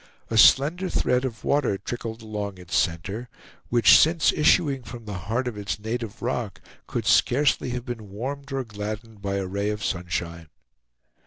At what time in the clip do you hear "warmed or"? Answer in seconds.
8.09-8.63